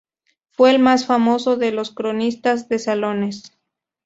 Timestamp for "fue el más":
0.49-1.05